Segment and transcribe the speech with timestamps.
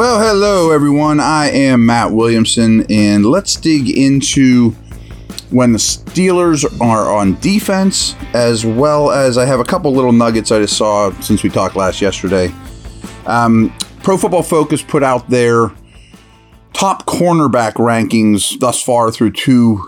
[0.00, 1.20] Well, hello everyone.
[1.20, 4.70] I am Matt Williamson, and let's dig into
[5.50, 10.50] when the Steelers are on defense, as well as I have a couple little nuggets
[10.50, 12.50] I just saw since we talked last yesterday.
[13.26, 15.70] Um, Pro Football Focus put out their
[16.72, 19.86] top cornerback rankings thus far through two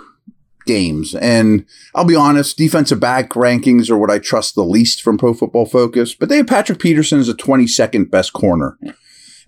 [0.66, 1.14] games.
[1.14, 5.32] And I'll be honest, defensive back rankings are what I trust the least from Pro
[5.32, 8.76] Football Focus, but they have Patrick Peterson as a 22nd best corner.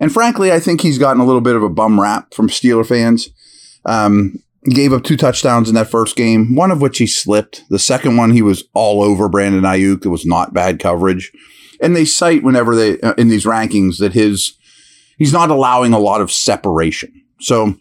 [0.04, 2.86] And frankly, I think he's gotten a little bit of a bum rap from Steeler
[2.86, 3.30] fans.
[3.86, 7.64] Um, gave up two touchdowns in that first game, one of which he slipped.
[7.70, 10.04] The second one, he was all over Brandon Aiyuk.
[10.04, 11.32] It was not bad coverage.
[11.80, 14.58] And they cite whenever they, uh, in these rankings, that his,
[15.16, 17.10] he's not allowing a lot of separation.
[17.40, 17.74] So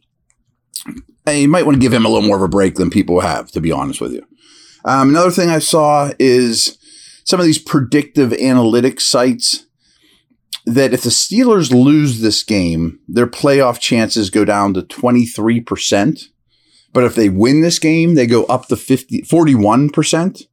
[1.28, 3.52] you might want to give him a little more of a break than people have,
[3.52, 4.26] to be honest with you.
[4.86, 6.78] Um, another thing I saw is
[7.26, 9.66] some of these predictive analytics sites
[10.66, 16.24] that if the Steelers lose this game, their playoff chances go down to 23%.
[16.92, 20.44] But if they win this game, they go up to 50, 41%.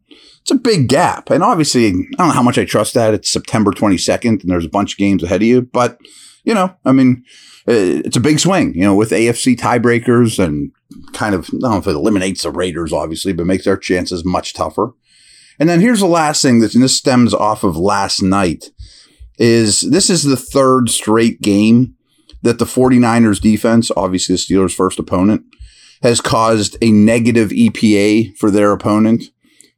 [0.42, 1.30] It's a big gap.
[1.30, 3.12] And obviously, I don't know how much I trust that.
[3.12, 5.62] It's September 22nd and there's a bunch of games ahead of you.
[5.62, 5.98] But,
[6.44, 7.24] you know, I mean,
[7.68, 10.72] uh, it's a big swing, you know, with AFC tiebreakers and
[11.12, 14.24] kind of, I don't know if it eliminates the Raiders, obviously, but makes our chances
[14.24, 14.94] much tougher.
[15.58, 18.70] And then here's the last thing that, this stems off of last night,
[19.40, 21.96] is this is the third straight game
[22.42, 25.42] that the 49ers defense, obviously the Steelers' first opponent,
[26.02, 29.24] has caused a negative EPA for their opponent.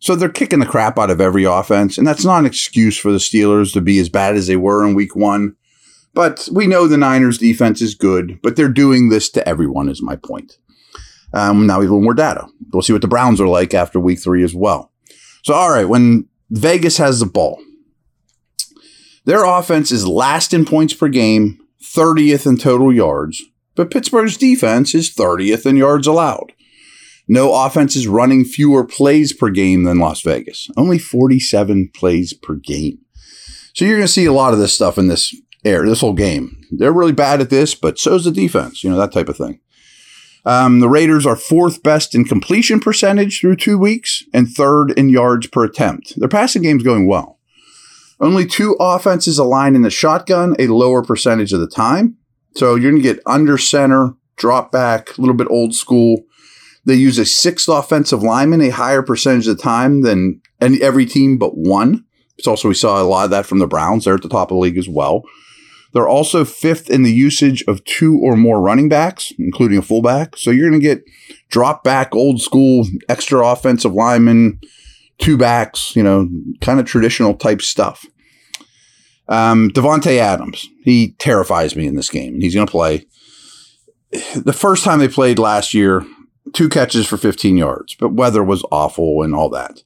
[0.01, 1.97] So they're kicking the crap out of every offense.
[1.97, 4.87] And that's not an excuse for the Steelers to be as bad as they were
[4.87, 5.55] in week one.
[6.13, 10.03] But we know the Niners defense is good, but they're doing this to everyone, is
[10.03, 10.59] my point.
[11.33, 12.47] Um, now we have a little more data.
[12.73, 14.93] We'll see what the Browns are like after week three as well.
[15.45, 17.63] So, all right, when Vegas has the ball,
[19.25, 23.43] their offense is last in points per game, 30th in total yards,
[23.75, 26.53] but Pittsburgh's defense is 30th in yards allowed.
[27.29, 32.55] No offense is running fewer plays per game than Las Vegas, only 47 plays per
[32.55, 32.99] game.
[33.75, 35.35] So you're going to see a lot of this stuff in this
[35.65, 36.65] air, this whole game.
[36.71, 39.61] They're really bad at this, but so's the defense, you know, that type of thing.
[40.45, 45.09] Um, the Raiders are fourth best in completion percentage through two weeks and third in
[45.09, 46.19] yards per attempt.
[46.19, 47.39] Their passing game's going well.
[48.23, 52.17] Only two offenses align in the shotgun a lower percentage of the time.
[52.55, 56.23] So you're going to get under center, drop back, a little bit old school.
[56.85, 61.05] They use a sixth offensive lineman a higher percentage of the time than any, every
[61.05, 62.05] team but one.
[62.39, 64.05] It's also, we saw a lot of that from the Browns.
[64.05, 65.23] They're at the top of the league as well.
[65.93, 70.37] They're also fifth in the usage of two or more running backs, including a fullback.
[70.37, 71.05] So you're going to get
[71.51, 74.61] drop back, old school, extra offensive linemen,
[75.19, 76.29] two backs, you know,
[76.61, 78.07] kind of traditional type stuff.
[79.29, 83.07] Um, Davante Adams, he terrifies me in this game, he's going to play.
[84.37, 86.05] The first time they played last year,
[86.53, 89.83] two catches for 15 yards, but weather was awful and all that.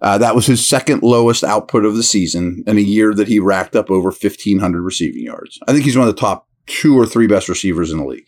[0.00, 3.38] Uh, that was his second lowest output of the season in a year that he
[3.38, 5.60] racked up over 1,500 receiving yards.
[5.68, 8.26] I think he's one of the top two or three best receivers in the league.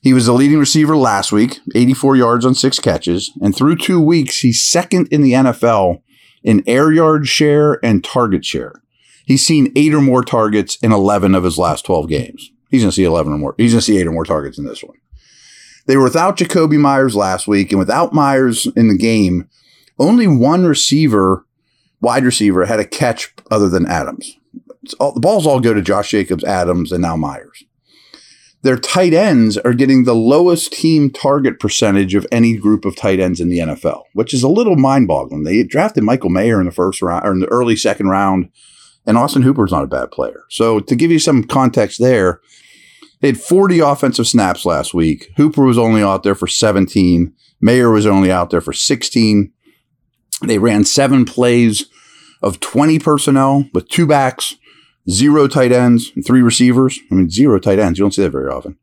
[0.00, 3.32] He was the leading receiver last week, 84 yards on six catches.
[3.42, 6.02] And through two weeks, he's second in the NFL
[6.42, 8.80] in air yard share and target share.
[9.30, 12.50] He's seen eight or more targets in 11 of his last 12 games.
[12.68, 13.54] He's going to see 11 or more.
[13.58, 14.96] He's going to see eight or more targets in this one.
[15.86, 19.48] They were without Jakobi Meyers last week, and without Meyers in the game,
[20.00, 21.46] only one receiver,
[22.00, 24.36] wide receiver, had a catch other than Adams.
[24.98, 27.62] All, the balls all go to Josh Jacobs, Adams, and now Meyers.
[28.62, 33.20] Their tight ends are getting the lowest team target percentage of any group of tight
[33.20, 35.44] ends in the NFL, which is a little mind boggling.
[35.44, 38.50] They drafted Michael Mayer in the first round or in the early second round,
[39.06, 40.44] and Austin Hooper's not a bad player.
[40.50, 42.40] So to give you some context there,
[43.20, 45.30] they had 40 offensive snaps last week.
[45.36, 47.32] Hooper was only out there for 17.
[47.60, 49.52] Mayer was only out there for 16.
[50.42, 51.86] They ran seven plays
[52.42, 54.56] of 20 personnel with two backs,
[55.08, 56.98] zero tight ends, and three receivers.
[57.10, 57.98] I mean, zero tight ends.
[57.98, 58.78] You don't see that very often.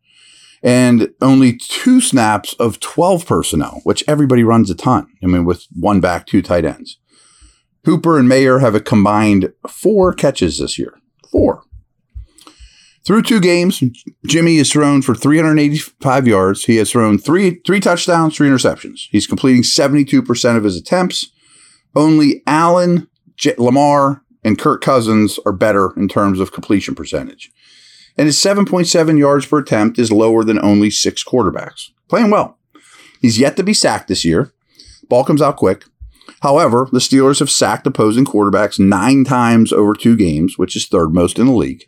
[0.62, 5.08] And only two snaps of 12 personnel, which everybody runs a ton.
[5.24, 7.00] I mean, with one back, two tight ends.
[7.88, 11.00] Hooper and Mayer have a combined four catches this year.
[11.32, 11.64] Four.
[13.06, 13.82] Through two games,
[14.26, 16.66] Jimmy has thrown for 385 yards.
[16.66, 19.08] He has thrown three three touchdowns, three interceptions.
[19.10, 21.32] He's completing 72% of his attempts
[21.96, 23.08] only Allen,
[23.38, 27.50] J- Lamar, and Kirk Cousins are better in terms of completion percentage.
[28.18, 31.92] And his 7.7 yards per attempt is lower than only six quarterbacks.
[32.10, 32.60] Playing well.
[33.22, 34.52] He's yet to be sacked this year.
[35.08, 35.86] Ball comes out quick.
[36.42, 41.14] However, the Steelers have sacked opposing quarterbacks nine times over two games, which is third
[41.14, 41.86] most in the league.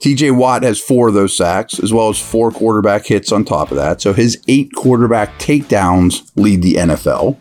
[0.00, 3.70] TJ Watt has four of those sacks, as well as four quarterback hits on top
[3.70, 4.00] of that.
[4.00, 7.36] So his eight quarterback takedowns lead the NFL.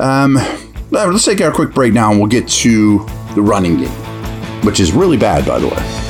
[0.00, 0.38] Um,
[0.90, 2.98] let's take our quick break now and we'll get to
[3.34, 6.07] the running game, which is really bad, by the way.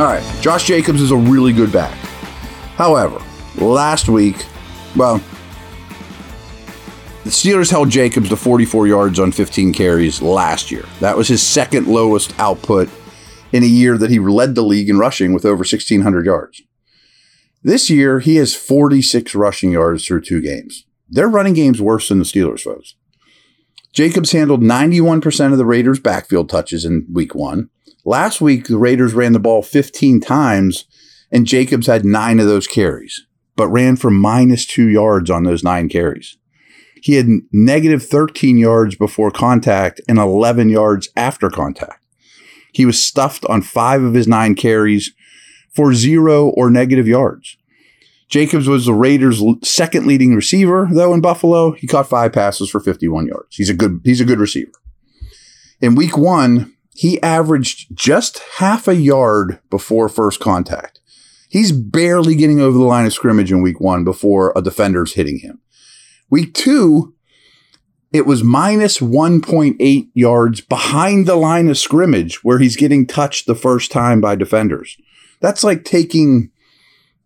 [0.00, 1.94] All right, Josh Jacobs is a really good back.
[2.76, 3.20] However,
[3.58, 4.46] last week,
[4.96, 5.18] well,
[7.22, 10.86] the Steelers held Jacobs to 44 yards on 15 carries last year.
[11.00, 12.88] That was his second lowest output
[13.52, 16.62] in a year that he led the league in rushing with over 1,600 yards.
[17.62, 20.86] This year, he has 46 rushing yards through two games.
[21.10, 22.94] Their running game's worse than the Steelers, folks.
[23.92, 27.68] Jacobs handled 91% of the Raiders' backfield touches in week one.
[28.04, 30.86] Last week, the Raiders ran the ball 15 times,
[31.30, 33.26] and Jacobs had nine of those carries,
[33.56, 36.36] but ran for minus two yards on those nine carries.
[37.02, 42.04] He had negative 13 yards before contact and 11 yards after contact.
[42.72, 45.12] He was stuffed on five of his nine carries
[45.74, 47.56] for zero or negative yards.
[48.28, 51.72] Jacobs was the Raiders' second leading receiver, though in Buffalo.
[51.72, 53.56] He caught five passes for 51 yards.
[53.56, 54.70] He's a good he's a good receiver.
[55.80, 61.00] In week one, he averaged just half a yard before first contact.
[61.48, 65.38] He's barely getting over the line of scrimmage in week one before a defender's hitting
[65.38, 65.60] him.
[66.28, 67.14] Week two,
[68.12, 73.54] it was minus 1.8 yards behind the line of scrimmage where he's getting touched the
[73.54, 74.98] first time by defenders.
[75.40, 76.50] That's like taking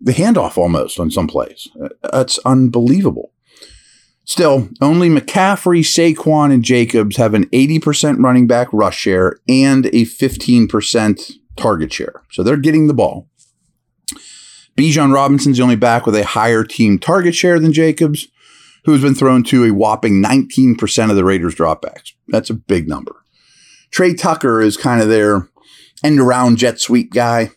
[0.01, 1.67] the handoff almost on some plays.
[2.13, 3.33] That's unbelievable.
[4.27, 10.05] Still, only McCaffrey, Saquon, and Jacobs have an 80% running back rush share and a
[10.07, 12.23] 15% target share.
[12.31, 13.29] So they're getting the ball.
[14.77, 18.27] Bijan Robinson's the only back with a higher team target share than Jacobs,
[18.85, 22.13] who's been thrown to a whopping 19% of the Raiders' dropbacks.
[22.29, 23.15] That's a big number.
[23.91, 25.49] Tre Tucker is kind of their
[26.03, 27.51] end around jet sweep guy.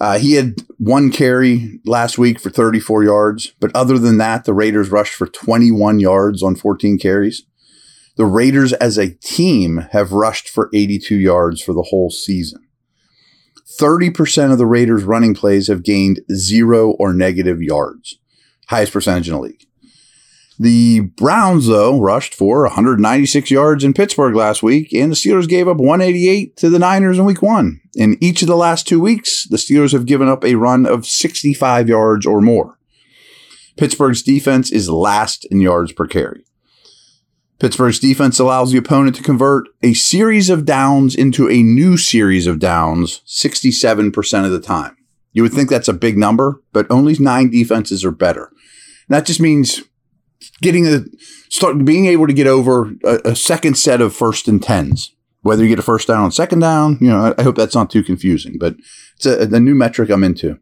[0.00, 4.54] Uh, he had one carry last week for 34 yards, but other than that, the
[4.54, 7.44] Raiders rushed for 21 yards on 14 carries.
[8.16, 12.66] The Raiders as a team have rushed for 82 yards for the whole season.
[13.78, 18.18] 30% of the Raiders' running plays have gained zero or negative yards,
[18.68, 19.66] highest percentage in the league.
[20.58, 25.66] The Browns, though, rushed for 196 yards in Pittsburgh last week, and the Steelers gave
[25.66, 27.80] up 188 to the Niners in week one.
[27.96, 31.06] In each of the last two weeks, the Steelers have given up a run of
[31.06, 32.78] 65 yards or more.
[33.76, 36.44] Pittsburgh's defense is last in yards per carry.
[37.58, 42.46] Pittsburgh's defense allows the opponent to convert a series of downs into a new series
[42.46, 44.96] of downs 67% of the time.
[45.32, 48.46] You would think that's a big number, but only nine defenses are better.
[48.46, 49.82] And that just means
[50.62, 51.04] getting a
[51.50, 55.14] start being able to get over a, a, second set of first and tens.
[55.42, 57.90] Whether you get a first down on second down, you know, I, hope that's not
[57.90, 58.76] too confusing, but
[59.16, 60.58] it's a, a new metric I'm into.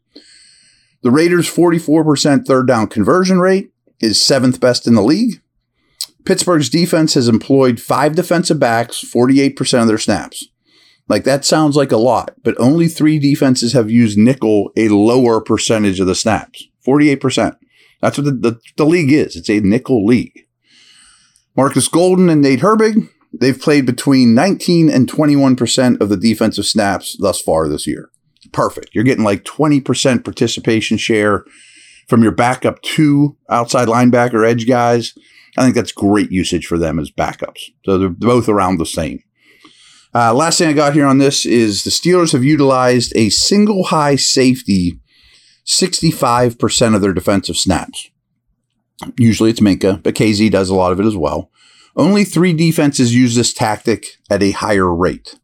[1.02, 5.42] The Raiders' 44% third down conversion rate is seventh best in the league.
[6.24, 10.46] Pittsburgh's defense has employed five defensive backs 48% of their snaps.
[11.08, 15.40] Like that sounds like a lot, but only three defenses have used nickel a lower
[15.40, 17.56] percentage of the snaps 48%.
[18.00, 19.34] That's what the, the, the league is.
[19.34, 20.46] It's a nickel league.
[21.56, 23.08] Markus Golden and Nate Herbig,
[23.40, 28.10] they've played between 19 and 21% of the defensive snaps thus far this year.
[28.52, 28.90] Perfect.
[28.94, 31.44] You're getting like 20% participation share
[32.08, 35.14] from your backup two outside linebacker edge guys.
[35.56, 37.70] I think that's great usage for them as backups.
[37.84, 39.22] So they're both around the same.
[40.14, 43.84] Uh, last thing I got here on this is the Steelers have utilized a single
[43.84, 45.00] high safety
[45.66, 48.08] 65% of their defensive snaps.
[49.18, 51.50] Usually it's Minkah, but Kazee does a lot of it as well.
[51.98, 55.34] Only three defenses use this tactic at a higher rate.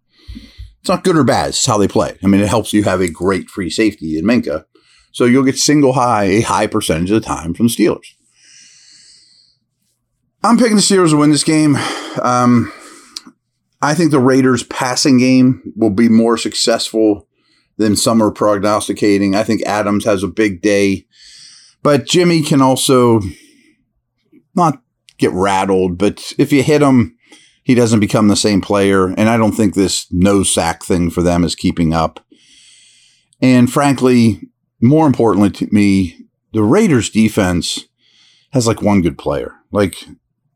[0.80, 1.48] It's not good or bad.
[1.48, 2.16] It's how they play.
[2.22, 4.64] I mean, it helps you have a great free safety in Minkah.
[5.10, 8.14] So you'll get single high a high percentage of the time from the Steelers.
[10.44, 11.76] I'm picking the Steelers to win this game.
[12.22, 12.72] Um,
[13.80, 17.26] I think the Raiders' passing game will be more successful
[17.78, 19.34] than some are prognosticating.
[19.34, 21.06] I think Adams has a big day,
[21.82, 23.20] but Jimmy can also
[24.54, 24.83] not
[25.18, 27.16] get rattled, but if you hit him,
[27.62, 29.08] he doesn't become the same player.
[29.08, 32.20] And I don't think this no sack thing for them is keeping up.
[33.40, 36.18] And frankly, more importantly to me,
[36.52, 37.84] the Raiders defense
[38.52, 39.52] has like one good player.
[39.72, 40.04] Like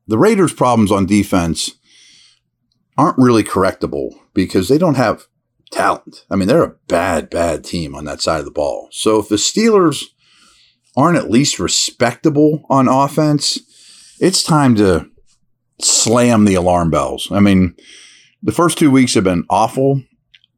[0.06, 1.72] the Raiders' problems on defense
[2.96, 5.26] aren't really correctable because they don't have
[5.70, 6.24] talent.
[6.30, 8.88] I mean, they're a bad, bad team on that side of the ball.
[8.90, 10.04] So if the Steelers
[10.96, 13.58] aren't at least respectable on offense,
[14.20, 15.08] it's time to
[15.80, 17.30] slam the alarm bells.
[17.30, 17.74] I mean,
[18.42, 20.02] the first two weeks have been awful.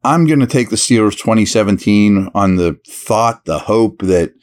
[0.03, 4.33] I'm going to take the Steelers 2017 on the thought, the hope that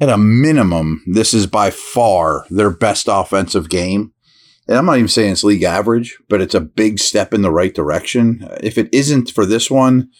[0.00, 4.12] at a minimum, this is by far their best offensive game.
[4.66, 7.50] And I'm not even saying it's league average, but it's a big step in the
[7.50, 8.48] right direction.
[8.62, 10.10] If it isn't for this one,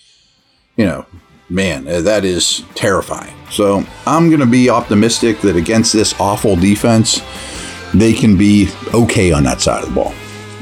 [0.77, 1.07] you know,
[1.49, 3.35] man, uh, that is terrifying.
[3.51, 7.21] So I'm going to be optimistic that against this awful defense,
[7.95, 10.15] they can be okay on that side of the ball.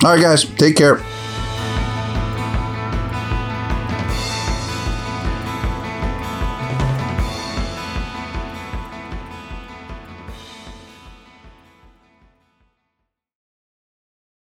[0.04, 1.00] All right, guys, take care.